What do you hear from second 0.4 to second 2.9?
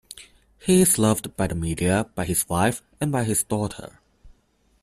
He is loved by the media, by his wife,